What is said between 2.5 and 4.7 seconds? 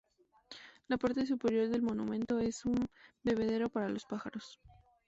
un bebedero para los pájaros.